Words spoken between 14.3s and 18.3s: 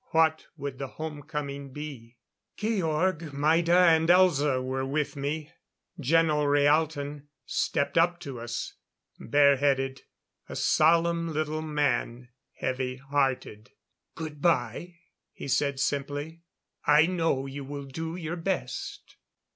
by," he said simply. "I know you will do